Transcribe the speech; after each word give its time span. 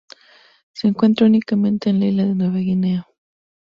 Se 0.71 0.87
encuentra 0.87 1.27
únicamente 1.27 1.91
en 1.91 1.99
la 1.99 2.07
isla 2.07 2.23
de 2.23 2.33
Nueva 2.33 2.57
Guinea. 2.57 3.07